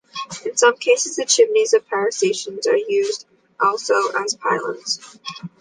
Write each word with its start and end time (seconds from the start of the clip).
In 0.47 0.57
some 0.57 0.77
cases 0.77 1.17
the 1.17 1.25
chimneys 1.25 1.75
of 1.75 1.87
power 1.87 2.09
stations 2.09 2.65
are 2.65 2.75
used 2.75 3.27
also 3.59 3.93
as 4.17 4.33
pylons. 4.33 5.19